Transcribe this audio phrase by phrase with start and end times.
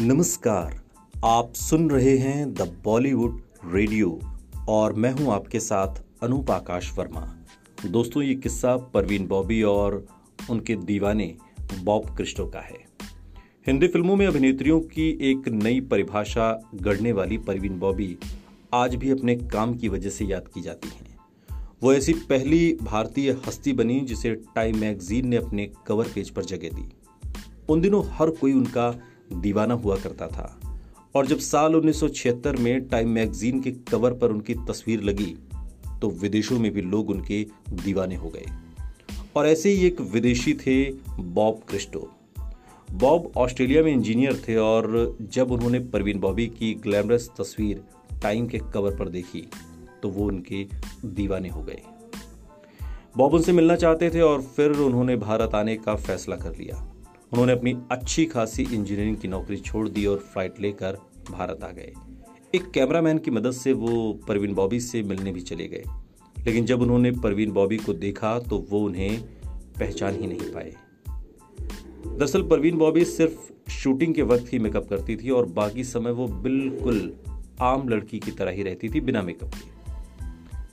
[0.00, 0.74] नमस्कार,
[1.24, 4.20] आप सुन रहे हैं द बॉलीवुड रेडियो
[4.68, 7.20] और मैं हूँ आपके साथ अनूप आकाश वर्मा।
[7.86, 10.06] दोस्तों, ये किस्सा परवीन बॉबी और
[10.50, 11.26] उनके दीवाने
[11.84, 12.78] बॉब क्रिस्टो का है।
[13.66, 18.16] हिंदी फ़िल्मों में अभिनेत्रियों की एक नई परिभाषा गढ़ने वाली परवीन बॉबी
[18.74, 21.18] आज भी अपने काम की वजह से याद की जाती हैं।
[21.82, 26.68] वो ऐसी पहली भारतीय हस्ती बनी जिसे टाइम मैगजीन ने अपने कवर पेज पर जगह
[26.68, 26.90] दी।
[27.68, 28.90] उन दिनों हर कोई उनका
[29.32, 30.60] दीवाना हुआ करता था।
[31.14, 35.36] और जब साल 1976 में टाइम मैगजीन के कवर पर उनकी तस्वीर लगी
[36.00, 38.46] तो विदेशों में भी लोग उनके दीवाने हो गए।
[39.36, 42.12] और ऐसे ही एक विदेशी थे बॉब क्रिस्टो।
[42.92, 47.82] बॉब ऑस्ट्रेलिया में इंजीनियर थे और जब उन्होंने परवीन बॉबी की ग्लैमरस तस्वीर
[48.22, 49.50] टाइम के कवर पर देखी
[50.02, 50.64] तो वो उनके
[51.04, 51.80] दीवाने हो गए।
[53.16, 56.94] बॉब उनसे मिलना चाहते थे और फिर उन्होंने भारत आने का फैसला कर लिया।
[57.32, 60.98] उन्होंने अपनी अच्छी खासी इंजीनियरिंग की नौकरी छोड़ दी और फ़्लाइट लेकर
[61.30, 61.92] भारत आ गए।
[62.54, 65.84] एक कैमरामैन की मदद से वो परवीन बॉबी से मिलने भी चले गए।
[66.46, 69.22] लेकिन जब उन्होंने परवीन बॉबी को देखा तो वो उन्हें
[69.78, 70.74] पहचान ही नहीं पाए।
[72.06, 76.28] दरअसल परवीन बॉबी सिर्फ़ शूटिंग के वक्त ही मेकअप करती थी और बाकी समय वो
[76.28, 77.14] बिल्कुल
[77.60, 79.70] आम लड़की की तरह ही रहती थी, बिना मेकअप के।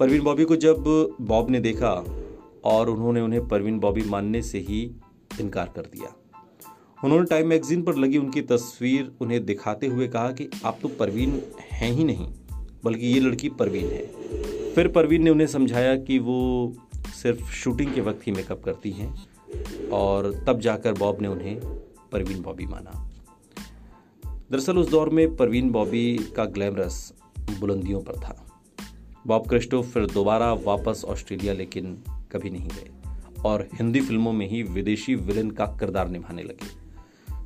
[0.00, 0.84] परवीन बॉबी को जब
[1.20, 2.04] बॉब ने देखा
[2.64, 4.94] और उन्होंने उन्हें परवीन बॉबी मानने से ही
[5.40, 6.16] इनकार कर दिया।
[7.04, 11.40] उन्होंने टाइम मैगजीन पर लगी उनकी तस्वीर उन्हें दिखाते हुए कहा कि आप तो परवीन
[11.72, 12.26] हैं ही नहीं,
[12.84, 16.36] बल्कि ये लड़की परवीन है। फिर परवीन ने उन्हें समझाया कि वो
[17.14, 21.56] सिर्फ़ शूटिंग के वक्त ही मेकअप करती हैं और तब जाकर बॉब ने उन्हें
[22.12, 22.92] परवीन बॉबी माना।
[24.50, 27.12] दरअसल उस दौर में परवीन बॉबी का ग्लैमरस
[27.60, 28.36] बुलंदियों पर था।
[29.26, 31.96] बॉब क्रिस्टो फिर दोबारा वापस ऑस्ट्रेलिया, लेकिन
[32.32, 32.90] कभी नहीं गए
[33.44, 36.82] और हिंदी फ़िल्मों में ही विदेशी विलन का किरदार निभाने लगे।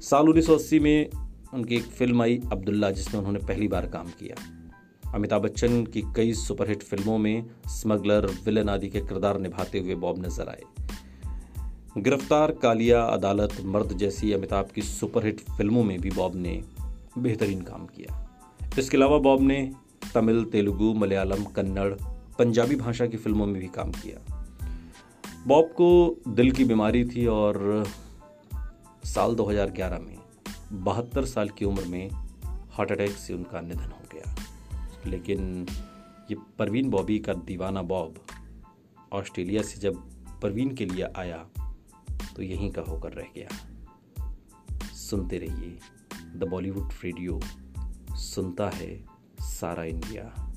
[0.00, 1.10] साल 1980 में
[1.54, 4.36] उनकी एक फ़िल्म आई अब्दुल्ला, जिसमें उन्होंने पहली बार काम किया।
[5.14, 10.26] अमिताभ बच्चन की कई सुपरहिट फ़िल्मों में स्मगलर, विलन आदि के किरदार निभाते हुए बॉब
[10.26, 10.62] नज़र आए।
[11.98, 16.62] गिरफ़्तार, कालिया, अदालत, मर्द जैसी अमिताभ की सुपरहिट फ़िल्मों में भी बॉब ने
[17.18, 18.28] बेहतरीन काम किया।
[18.78, 19.72] इसके अलावा बॉब ने
[20.14, 21.94] तमिल, तेलुगु, मलयालम, कन्नड़,
[22.38, 24.44] पंजाबी भाषा की फ़िल्मों में भी काम किया।
[25.46, 27.84] बॉब को दिल की बीमारी थी और
[29.14, 30.18] साल 2011 में,
[30.72, 32.10] बहत्तर साल की उम्र में
[32.70, 34.34] हार्ट अटैक से उनका निधन हो गया।
[35.06, 35.66] लेकिन
[36.30, 38.14] ये परवीन बॉबी का दीवाना बॉब
[39.12, 39.94] ऑस्ट्रेलिया से जब
[40.42, 41.48] परवीन के लिए आया
[42.36, 43.48] तो यहीं का होकर रह गया।
[44.86, 45.78] सुनते रहिए
[46.36, 47.40] द बॉलीवुड रेडियो,
[48.12, 49.04] सुनता है
[49.40, 50.47] सारा इंडिया।